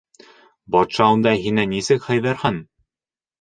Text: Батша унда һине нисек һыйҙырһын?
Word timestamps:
Батша 0.75 1.09
унда 1.17 1.33
һине 1.43 1.67
нисек 1.75 2.09
һыйҙырһын? 2.09 2.59